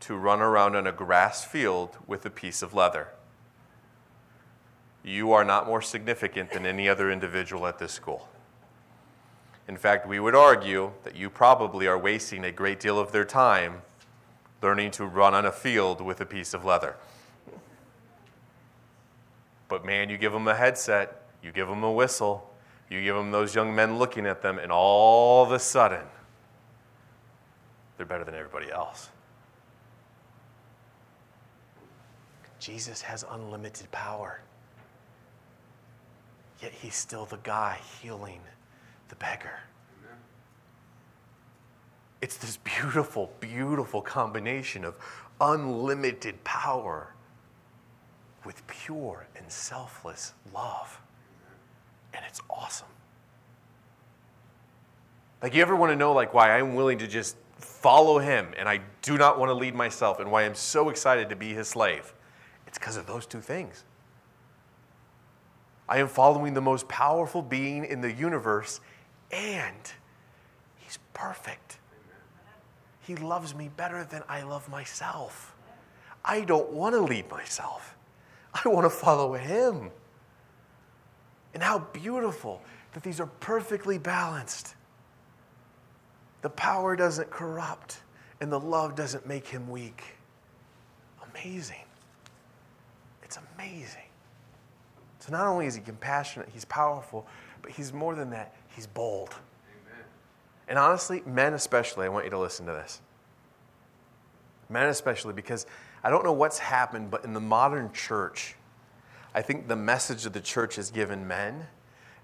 [0.00, 3.08] to run around on a grass field with a piece of leather.
[5.04, 8.28] You are not more significant than any other individual at this school.
[9.68, 13.24] In fact, we would argue that you probably are wasting a great deal of their
[13.24, 13.82] time
[14.60, 16.96] learning to run on a field with a piece of leather.
[19.68, 22.52] But man, you give them a headset, you give them a whistle,
[22.88, 26.04] you give them those young men looking at them, and all of a sudden,
[27.96, 29.08] they're better than everybody else.
[32.60, 34.40] Jesus has unlimited power.
[36.62, 38.40] Yet he's still the guy healing
[39.08, 39.60] the beggar.
[40.00, 40.16] Amen.
[42.20, 44.94] It's this beautiful, beautiful combination of
[45.40, 47.14] unlimited power
[48.44, 51.00] with pure and selfless love
[52.14, 52.88] and it's awesome.
[55.42, 58.68] Like, you ever want to know, like, why I'm willing to just follow him and
[58.68, 61.68] I do not want to lead myself and why I'm so excited to be his
[61.68, 62.14] slave?
[62.66, 63.84] It's because of those two things.
[65.92, 68.80] I am following the most powerful being in the universe
[69.30, 69.92] and
[70.78, 71.80] he's perfect.
[73.00, 75.54] He loves me better than I love myself.
[76.24, 77.94] I don't want to lead myself.
[78.54, 79.90] I want to follow him.
[81.52, 82.62] And how beautiful
[82.94, 84.76] that these are perfectly balanced.
[86.40, 87.98] The power doesn't corrupt,
[88.40, 90.02] and the love doesn't make him weak.
[91.34, 91.84] Amazing.
[93.22, 94.08] It's amazing.
[95.22, 97.28] So not only is he compassionate, he's powerful,
[97.62, 99.30] but he's more than that, he's bold.
[99.30, 100.04] Amen.
[100.66, 103.00] And honestly, men especially, I want you to listen to this.
[104.68, 105.64] Men especially, because
[106.02, 108.56] I don't know what's happened, but in the modern church,
[109.32, 111.68] I think the message of the church has given men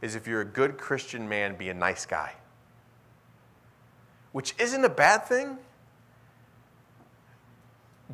[0.02, 2.32] is if you're a good Christian man, be a nice guy.
[4.32, 5.56] Which isn't a bad thing,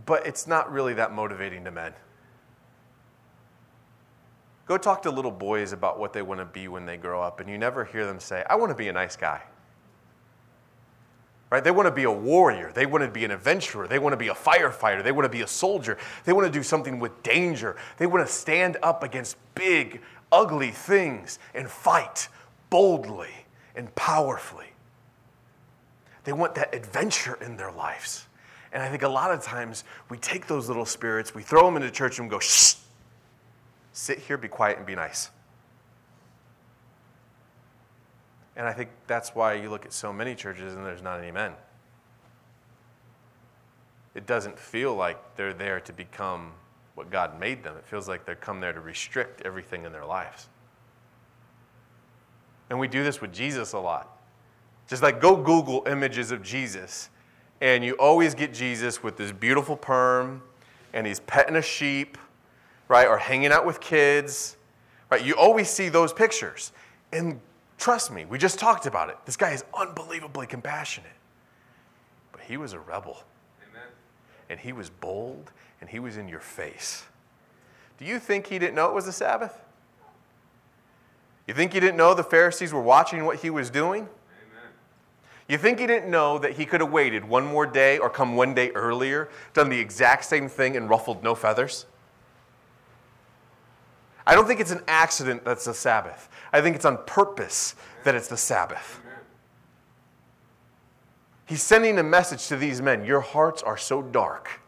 [0.04, 1.94] but it's not really that motivating to men.
[4.66, 7.40] Go talk to little boys about what they want to be when they grow up,
[7.40, 9.42] and you never hear them say, I want to be a nice guy.
[11.50, 11.62] Right?
[11.62, 12.72] They want to be a warrior.
[12.72, 13.86] They want to be an adventurer.
[13.86, 15.04] They want to be a firefighter.
[15.04, 15.98] They want to be a soldier.
[16.24, 17.76] They want to do something with danger.
[17.98, 20.00] They want to stand up against big,
[20.32, 22.28] ugly things and fight
[22.70, 23.46] boldly
[23.76, 24.66] and powerfully.
[26.24, 28.26] They want that adventure in their lives.
[28.72, 31.76] And I think a lot of times we take those little spirits, we throw them
[31.76, 32.74] into church and we go, shh,
[33.94, 35.30] sit here, be quiet, and be nice.
[38.56, 41.32] And I think that's why you look at so many churches and there's not any
[41.32, 41.52] men.
[44.14, 46.52] It doesn't feel like they're there to become
[46.94, 47.76] what God made them.
[47.76, 50.48] It feels like they're come there to restrict everything in their lives.
[52.70, 54.18] And we do this with Jesus a lot.
[54.88, 57.08] Just like go Google images of Jesus,
[57.60, 60.42] and you always get Jesus with this beautiful perm,
[60.92, 62.18] and he's petting a sheep,
[62.88, 63.06] right?
[63.06, 64.56] Or hanging out with kids,
[65.10, 65.24] right?
[65.24, 66.72] You always see those pictures.
[67.12, 67.40] And
[67.78, 69.16] trust me, we just talked about it.
[69.24, 71.10] This guy is unbelievably compassionate.
[72.32, 73.22] But he was a rebel.
[73.70, 73.88] Amen.
[74.50, 77.04] And he was bold and he was in your face.
[77.98, 79.60] Do you think he didn't know it was the Sabbath?
[81.46, 84.02] You think he didn't know the Pharisees were watching what he was doing?
[84.02, 84.70] Amen.
[85.46, 88.34] You think he didn't know that he could have waited one more day or come
[88.34, 91.86] one day earlier, done the exact same thing, and ruffled no feathers?
[94.26, 96.28] I don't think it's an accident that's the Sabbath.
[96.52, 99.00] I think it's on purpose that it's the Sabbath.
[101.46, 104.60] He's sending a message to these men Your hearts are so dark.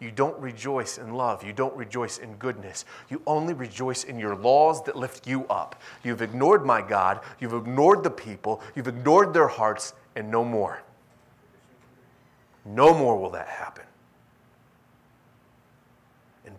[0.00, 1.42] You don't rejoice in love.
[1.42, 2.84] You don't rejoice in goodness.
[3.08, 5.80] You only rejoice in your laws that lift you up.
[6.02, 7.20] You've ignored my God.
[7.40, 8.60] You've ignored the people.
[8.74, 10.82] You've ignored their hearts, and no more.
[12.66, 13.84] No more will that happen.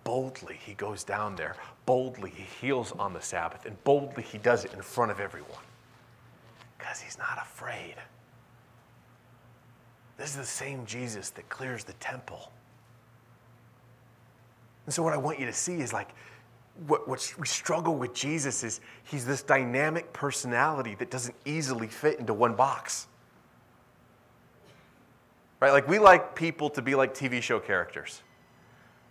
[0.06, 1.56] Boldly, he goes down there.
[1.86, 3.66] Boldly, he heals on the Sabbath.
[3.66, 5.64] And boldly, he does it in front of everyone
[6.78, 7.96] because he's not afraid.
[10.18, 12.52] This is the same Jesus that clears the temple.
[14.86, 16.10] And so, what I want you to see is like,
[16.88, 22.34] what we struggle with Jesus is he's this dynamic personality that doesn't easily fit into
[22.34, 23.08] one box.
[25.60, 25.72] Right?
[25.72, 28.22] Like, we like people to be like TV show characters.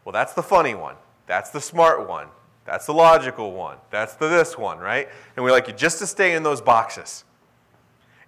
[0.05, 0.97] Well, that's the funny one.
[1.27, 2.29] That's the smart one.
[2.65, 3.77] That's the logical one.
[3.91, 5.09] That's the this one, right?
[5.37, 7.25] And we like you just to stay in those boxes.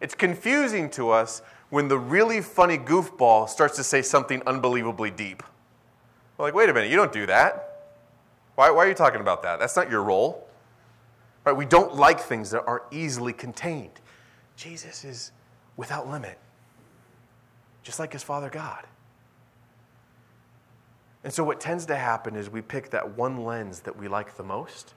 [0.01, 5.43] It's confusing to us when the really funny goofball starts to say something unbelievably deep.
[6.37, 7.93] We're like, wait a minute, you don't do that.
[8.57, 9.59] Why, why are you talking about that?
[9.59, 10.47] That's not your role.
[11.45, 11.57] Right?
[11.57, 14.01] We don't like things that are easily contained.
[14.57, 15.33] Jesus is
[15.77, 16.39] without limit,
[17.83, 18.85] just like his Father God.
[21.27, 24.37] And so, what tends to happen is we pick that one lens that we like
[24.37, 24.95] the most.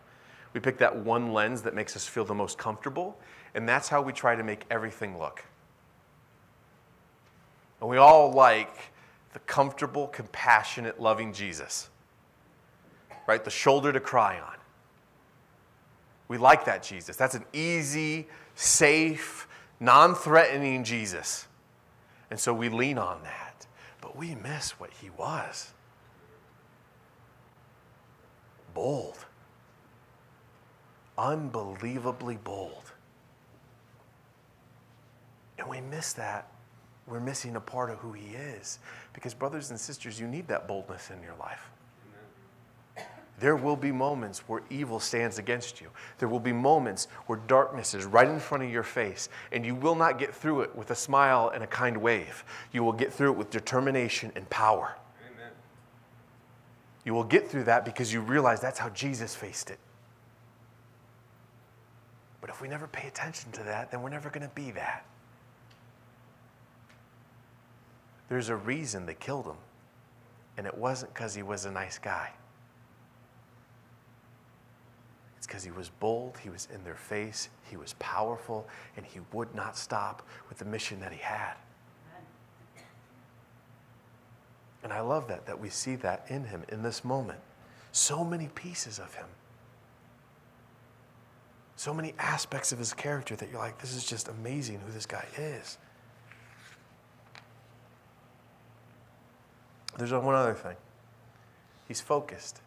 [0.53, 3.17] We pick that one lens that makes us feel the most comfortable,
[3.55, 5.43] and that's how we try to make everything look.
[7.81, 8.91] And we all like
[9.33, 11.89] the comfortable, compassionate, loving Jesus,
[13.25, 13.43] right?
[13.43, 14.57] The shoulder to cry on.
[16.27, 17.15] We like that Jesus.
[17.15, 19.47] That's an easy, safe,
[19.79, 21.47] non threatening Jesus.
[22.29, 23.65] And so we lean on that.
[23.99, 25.73] But we miss what he was
[28.79, 29.25] bold,
[31.17, 32.93] unbelievably bold.
[35.57, 36.47] And we miss that.
[37.05, 38.79] We're missing a part of who he is.
[39.11, 41.69] Because, brothers and sisters, you need that boldness in your life.
[43.41, 45.89] There will be moments where evil stands against you.
[46.17, 49.75] There will be moments where darkness is right in front of your face, and you
[49.75, 52.45] will not get through it with a smile and a kind wave.
[52.71, 54.95] You will get through it with determination and power.
[57.05, 59.79] You will get through that because you realize that's how Jesus faced it.
[62.41, 65.05] But if we never pay attention to that, then we're never going to be that.
[68.29, 69.57] There's a reason they killed him,
[70.57, 72.31] and it wasn't because he was a nice guy.
[75.37, 79.19] It's because he was bold, he was in their face, he was powerful, and he
[79.33, 81.55] would not stop with the mission that he had.
[84.83, 87.39] And I love that, that we see that in him in this moment.
[87.91, 89.27] So many pieces of him.
[91.75, 95.05] So many aspects of his character that you're like, this is just amazing who this
[95.05, 95.77] guy is.
[99.97, 100.75] There's one other thing.
[101.87, 102.61] He's focused.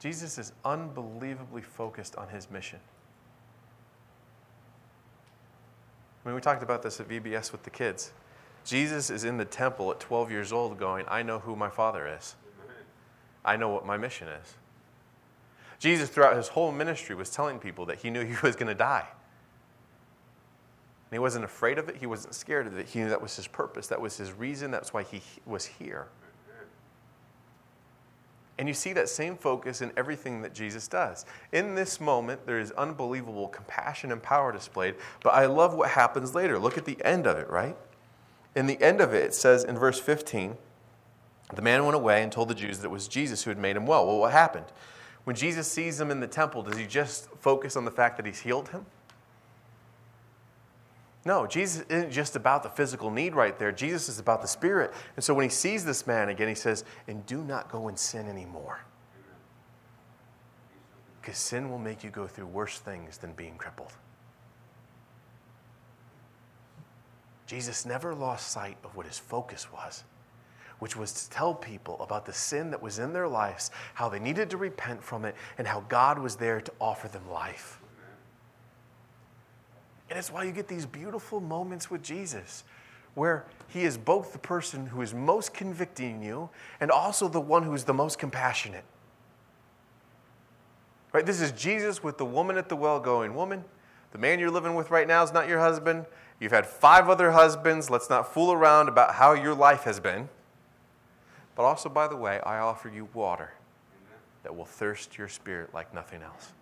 [0.00, 2.78] Jesus is unbelievably focused on his mission.
[6.24, 8.12] I mean, we talked about this at VBS with the kids.
[8.64, 12.06] Jesus is in the temple at 12 years old going, I know who my Father
[12.06, 12.36] is.
[13.44, 14.54] I know what my mission is.
[15.78, 18.74] Jesus, throughout his whole ministry, was telling people that he knew he was going to
[18.74, 19.06] die.
[21.10, 22.88] And he wasn't afraid of it, he wasn't scared of it.
[22.88, 26.08] He knew that was his purpose, that was his reason, that's why he was here.
[28.58, 31.24] And you see that same focus in everything that Jesus does.
[31.52, 36.34] In this moment, there is unbelievable compassion and power displayed, but I love what happens
[36.34, 36.58] later.
[36.58, 37.76] Look at the end of it, right?
[38.58, 40.56] In the end of it, it says in verse 15,
[41.54, 43.76] the man went away and told the Jews that it was Jesus who had made
[43.76, 44.04] him well.
[44.04, 44.64] Well, what happened?
[45.22, 48.26] When Jesus sees him in the temple, does he just focus on the fact that
[48.26, 48.84] he's healed him?
[51.24, 53.70] No, Jesus isn't just about the physical need right there.
[53.70, 54.92] Jesus is about the spirit.
[55.14, 57.96] And so when he sees this man again, he says, And do not go and
[57.96, 58.80] sin anymore.
[61.20, 63.92] Because sin will make you go through worse things than being crippled.
[67.48, 70.04] Jesus never lost sight of what his focus was,
[70.80, 74.18] which was to tell people about the sin that was in their lives, how they
[74.18, 77.80] needed to repent from it, and how God was there to offer them life.
[80.10, 82.64] And it's why you get these beautiful moments with Jesus
[83.14, 87.62] where he is both the person who is most convicting you and also the one
[87.62, 88.84] who is the most compassionate.
[91.14, 91.24] Right?
[91.24, 93.64] This is Jesus with the woman at the well going, Woman,
[94.12, 96.04] the man you're living with right now is not your husband.
[96.40, 97.90] You've had five other husbands.
[97.90, 100.28] Let's not fool around about how your life has been.
[101.56, 103.52] But also, by the way, I offer you water
[104.44, 106.52] that will thirst your spirit like nothing else.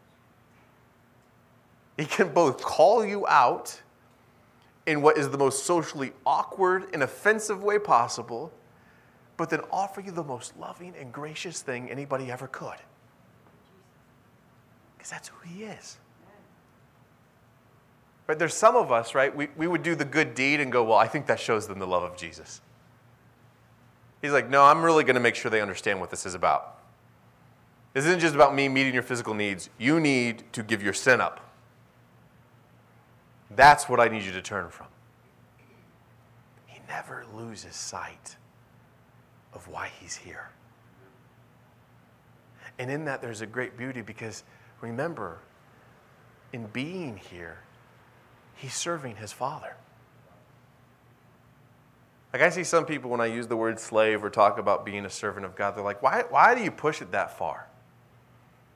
[1.98, 3.82] He can both call you out
[4.86, 8.52] in what is the most socially awkward and offensive way possible,
[9.36, 12.76] but then offer you the most loving and gracious thing anybody ever could.
[14.96, 15.98] Because that's who he is.
[18.26, 18.38] Right?
[18.38, 19.34] There's some of us, right?
[19.34, 21.78] We, we would do the good deed and go, well, I think that shows them
[21.78, 22.60] the love of Jesus.
[24.20, 26.78] He's like, no, I'm really going to make sure they understand what this is about.
[27.92, 29.70] This isn't just about me meeting your physical needs.
[29.78, 31.40] You need to give your sin up.
[33.50, 34.88] That's what I need you to turn from.
[36.66, 38.36] He never loses sight
[39.54, 40.50] of why he's here.
[42.78, 44.44] And in that, there's a great beauty because
[44.80, 45.38] remember,
[46.52, 47.58] in being here,
[48.56, 49.76] he's serving his father.
[52.32, 55.06] Like I see some people when I use the word slave or talk about being
[55.06, 57.66] a servant of God, they're like, why, why do you push it that far?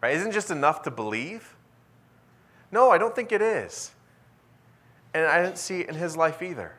[0.00, 0.16] Right?
[0.16, 1.56] Isn't just enough to believe?
[2.72, 3.90] No, I don't think it is.
[5.12, 6.74] And I didn't see it in his life either.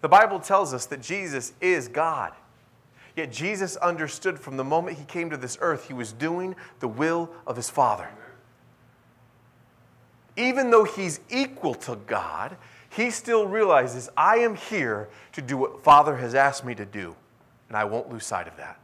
[0.00, 2.32] The Bible tells us that Jesus is God.
[3.16, 6.88] Yet Jesus understood from the moment he came to this earth, he was doing the
[6.88, 8.08] will of his Father.
[10.38, 12.56] Even though he's equal to God,
[12.90, 17.16] he still realizes, I am here to do what Father has asked me to do,
[17.68, 18.78] and I won't lose sight of that.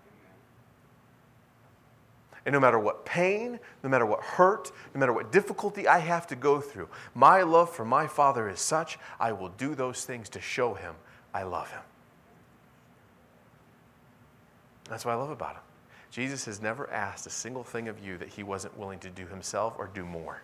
[2.45, 6.27] And no matter what pain, no matter what hurt, no matter what difficulty I have
[6.27, 10.29] to go through, my love for my Father is such, I will do those things
[10.31, 10.95] to show him
[11.33, 11.81] I love him.
[14.89, 15.63] That's what I love about him.
[16.11, 19.27] Jesus has never asked a single thing of you that he wasn't willing to do
[19.27, 20.43] himself or do more.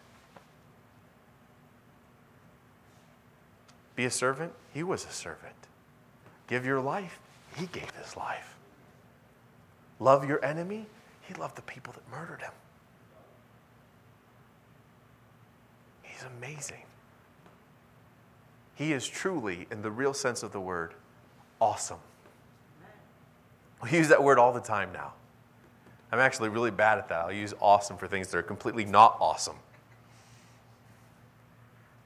[4.01, 4.55] Be a servant?
[4.73, 5.69] He was a servant.
[6.47, 7.21] Give your life?
[7.55, 8.57] He gave his life.
[9.99, 10.87] Love your enemy?
[11.21, 12.53] He loved the people that murdered him.
[16.01, 16.85] He's amazing.
[18.75, 20.95] He is truly, in the real sense of the word,
[21.61, 22.01] awesome.
[23.83, 25.13] We use that word all the time now.
[26.11, 27.19] I'm actually really bad at that.
[27.19, 29.57] I'll use awesome for things that are completely not awesome.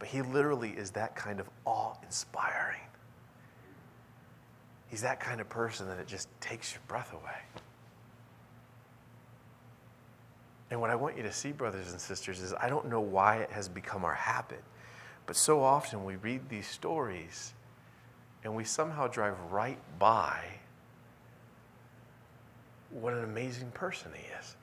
[0.05, 2.83] But he literally is that kind of awe inspiring.
[4.91, 7.63] He's that kind of person that it just takes your breath away.
[10.71, 13.39] And what I want you to see, brothers and sisters, is I don't know why
[13.39, 14.63] it has become our habit,
[15.25, 17.55] but so often we read these stories
[18.45, 20.45] and we somehow drive right by
[22.91, 24.55] what an amazing person he is.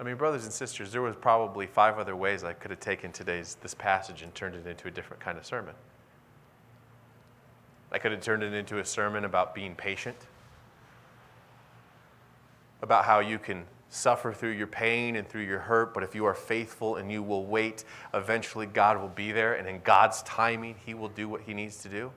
[0.00, 3.12] I mean, brothers and sisters, there was probably five other ways I could have taken
[3.12, 5.74] today's this passage and turned it into a different kind of sermon.
[7.92, 10.16] I could have turned it into a sermon about being patient,
[12.80, 16.24] about how you can suffer through your pain and through your hurt, but if you
[16.24, 17.84] are faithful and you will wait,
[18.14, 21.82] eventually God will be there, and in God's timing, He will do what He needs
[21.82, 22.10] to do.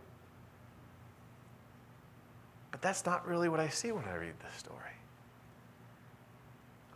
[2.71, 4.92] But that's not really what I see when I read this story.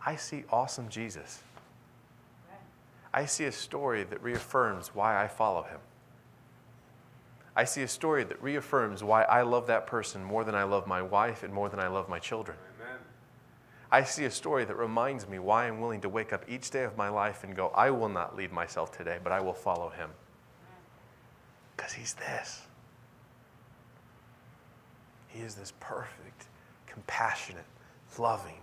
[0.07, 1.43] I see awesome Jesus.
[3.13, 5.79] I see a story that reaffirms why I follow Him.
[7.57, 10.87] I see a story that reaffirms why I love that person more than I love
[10.87, 12.57] my wife and more than I love my children.
[12.79, 12.99] Amen.
[13.91, 16.85] I see a story that reminds me why I'm willing to wake up each day
[16.85, 19.89] of my life and go, I will not lead myself today, but I will follow
[19.89, 20.11] him.
[21.75, 22.61] Because he's this.
[25.27, 26.45] He is this perfect,
[26.85, 27.65] compassionate,
[28.17, 28.61] loving,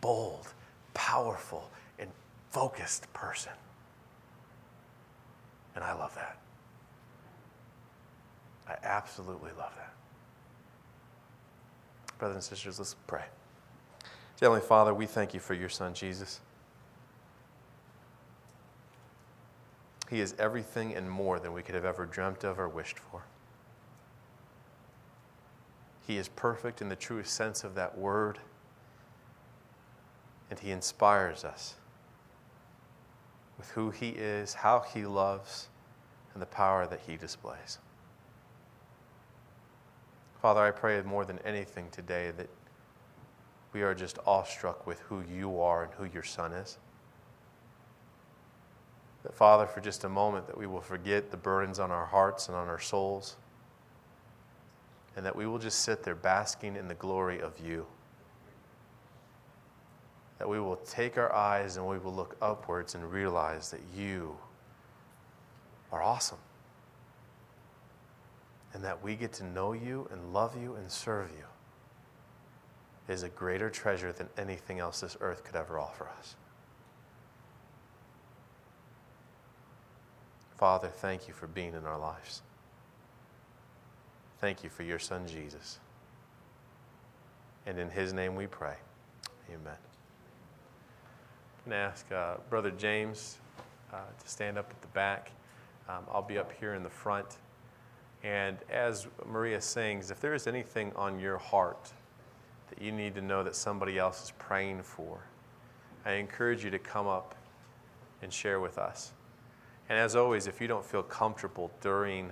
[0.00, 0.54] bold,
[0.94, 2.10] powerful, and
[2.50, 3.52] focused person.
[5.74, 6.38] And I love that.
[8.68, 9.92] I absolutely love that.
[12.18, 13.24] Brothers and sisters, let's pray.
[14.40, 16.40] Heavenly Father, we thank you for your Son, Jesus.
[20.10, 23.24] He is everything and more than we could have ever dreamt of or wished for.
[26.06, 28.38] He is perfect in the truest sense of that word,
[30.50, 31.74] and He inspires us
[33.58, 35.68] with who He is, how He loves,
[36.32, 37.78] and the power that He displays.
[40.42, 42.50] Father, I pray more than anything today that
[43.72, 46.78] we are just awestruck with who you are and who your Son is.
[49.22, 52.48] That, Father, for just a moment, that we will forget the burdens on our hearts
[52.48, 53.36] and on our souls,
[55.16, 57.86] and that we will just sit there basking in the glory of you.
[60.38, 64.36] That we will take our eyes and we will look upwards and realize that you
[65.92, 66.38] are awesome
[68.74, 71.44] and that we get to know you and love you and serve you
[73.12, 76.34] is a greater treasure than anything else this earth could ever offer us.
[80.56, 82.42] Father, thank you for being in our lives.
[84.40, 85.78] Thank you for your son, Jesus.
[87.66, 88.74] And in his name we pray.
[89.50, 89.76] Amen.
[91.64, 93.38] I'm going to ask uh, Brother James
[93.90, 95.30] uh, to stand up at the back.
[95.88, 97.38] Um, I'll be up here in the front.
[98.22, 101.90] And as Maria sings, if there is anything on your heart
[102.68, 105.20] that you need to know that somebody else is praying for,
[106.04, 107.34] I encourage you to come up
[108.20, 109.12] and share with us.
[109.88, 112.30] And as always, if you don't feel comfortable during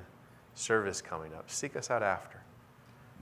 [0.54, 2.42] service coming up, seek us out after.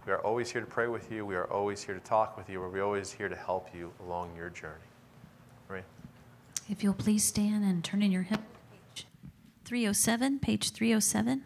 [0.07, 1.25] We are always here to pray with you.
[1.25, 2.61] We are always here to talk with you.
[2.61, 4.75] We're always here to help you along your journey.
[5.69, 5.85] Right?
[6.71, 8.41] If you'll please stand and turn in your hip,
[8.95, 9.05] page
[9.65, 11.43] 307, page 307.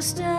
[0.00, 0.29] understand.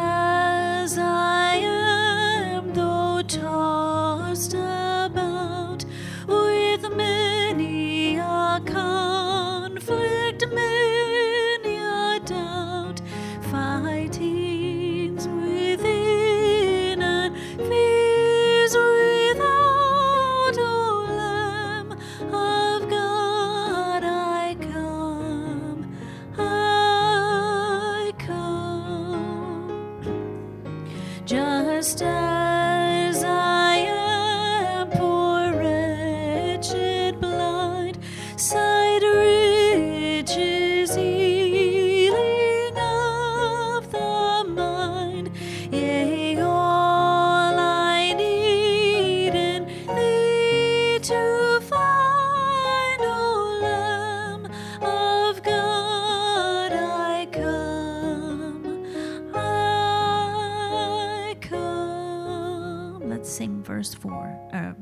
[64.01, 64.53] Verse.
[64.53, 64.73] Uh,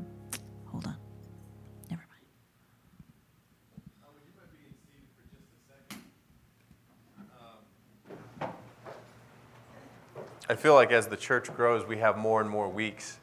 [0.66, 0.96] hold on.
[1.90, 2.02] Never
[8.40, 8.52] mind.
[10.48, 13.18] I feel like as the church grows, we have more and more weeks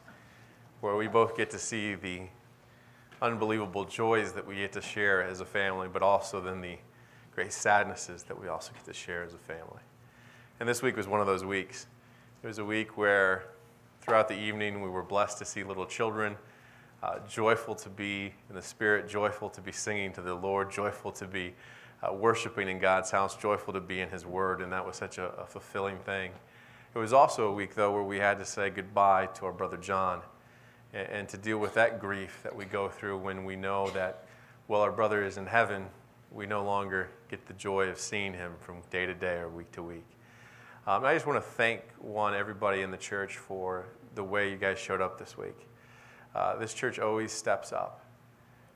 [0.80, 2.22] where we both get to see the
[3.20, 6.78] unbelievable joys that we get to share as a family, but also then the
[7.34, 9.82] great sadnesses that we also get to share as a family.
[10.60, 11.86] And this week was one of those weeks.
[12.42, 13.44] It was a week where
[14.08, 16.34] throughout the evening we were blessed to see little children
[17.02, 21.12] uh, joyful to be in the Spirit, joyful to be singing to the Lord, joyful
[21.12, 21.52] to be
[22.02, 25.18] uh, worshiping in God's house, joyful to be in His Word, and that was such
[25.18, 26.30] a, a fulfilling thing.
[26.94, 29.76] It was also a week, though, where we had to say goodbye to our brother
[29.76, 30.22] John
[30.94, 34.24] and, and to deal with that grief that we go through when we know that,
[34.68, 35.84] while our brother is in heaven,
[36.32, 39.70] we no longer get the joy of seeing him from day to day or week
[39.72, 40.06] to week.
[40.88, 43.84] Um, I just want to thank one everybody in the church for
[44.14, 45.68] the way you guys showed up this week.
[46.34, 48.06] Uh, this church always steps up,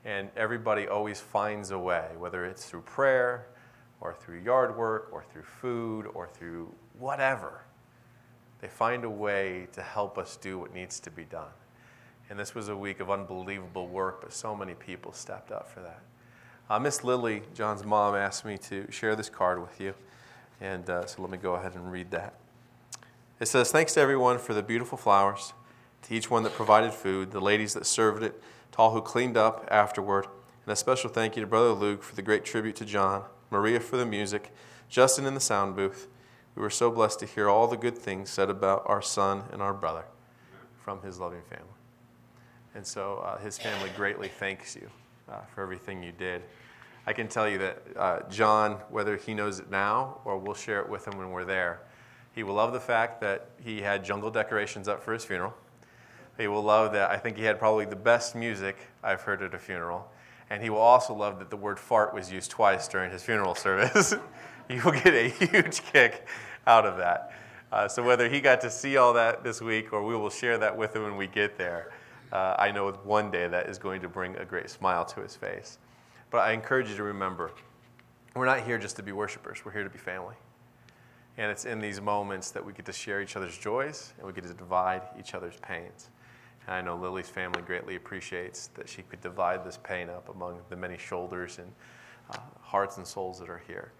[0.05, 3.47] and everybody always finds a way, whether it's through prayer,
[3.99, 7.63] or through yard work, or through food, or through whatever.
[8.61, 11.49] They find a way to help us do what needs to be done.
[12.29, 15.79] And this was a week of unbelievable work, but so many people stepped up for
[15.79, 16.03] that.
[16.69, 19.95] Uh, Miss Lily, John's mom, asked me to share this card with you.
[20.63, 22.35] And uh, so let me go ahead and read that.
[23.41, 25.53] It says, Thanks to everyone for the beautiful flowers,
[26.03, 28.41] to each one that provided food, the ladies that served it,
[28.71, 30.25] to all who cleaned up afterward,
[30.65, 33.81] and a special thank you to Brother Luke for the great tribute to John, Maria
[33.81, 34.53] for the music,
[34.87, 36.07] Justin in the sound booth.
[36.55, 39.61] We were so blessed to hear all the good things said about our son and
[39.61, 40.05] our brother
[40.79, 41.65] from his loving family.
[42.73, 44.89] And so uh, his family greatly thanks you
[45.29, 46.41] uh, for everything you did.
[47.05, 50.79] I can tell you that uh, John, whether he knows it now or we'll share
[50.79, 51.81] it with him when we're there,
[52.33, 55.53] he will love the fact that he had jungle decorations up for his funeral.
[56.37, 59.53] He will love that I think he had probably the best music I've heard at
[59.53, 60.09] a funeral.
[60.49, 63.55] And he will also love that the word fart was used twice during his funeral
[63.55, 64.15] service.
[64.69, 66.27] you will get a huge kick
[66.65, 67.33] out of that.
[67.71, 70.59] Uh, so, whether he got to see all that this week or we will share
[70.59, 71.91] that with him when we get there,
[72.31, 75.35] uh, I know one day that is going to bring a great smile to his
[75.35, 75.79] face.
[76.33, 77.51] But I encourage you to remember
[78.35, 80.33] we're not here just to be worshipers, we're here to be family.
[81.37, 84.33] And it's in these moments that we get to share each other's joys and we
[84.33, 86.09] get to divide each other's pains.
[86.65, 90.59] And I know Lily's family greatly appreciates that she could divide this pain up among
[90.69, 91.71] the many shoulders and
[92.31, 93.91] uh, hearts and souls that are here.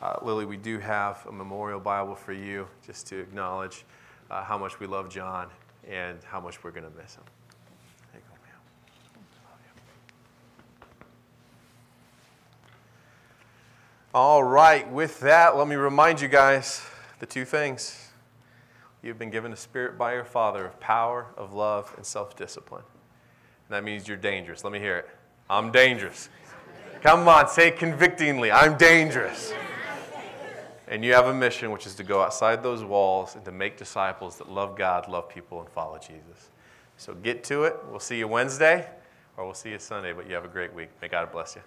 [0.00, 3.84] Uh, Lily, we do have a memorial Bible for you just to acknowledge
[4.30, 5.48] uh, how much we love John
[5.86, 7.24] and how much we're going to miss him.
[8.12, 8.60] There you go, ma'am.
[9.44, 9.72] Love you.
[14.14, 16.82] All right, with that, let me remind you guys
[17.18, 18.10] the two things.
[19.02, 22.82] You've been given a spirit by your Father of power, of love, and self discipline.
[23.68, 24.64] And that means you're dangerous.
[24.64, 25.08] Let me hear it.
[25.48, 26.28] I'm dangerous.
[27.00, 29.54] Come on, say convictingly I'm dangerous.
[30.88, 33.78] And you have a mission, which is to go outside those walls and to make
[33.78, 36.50] disciples that love God, love people, and follow Jesus.
[36.98, 37.76] So get to it.
[37.90, 38.86] We'll see you Wednesday,
[39.38, 40.90] or we'll see you Sunday, but you have a great week.
[41.00, 41.62] May God bless you.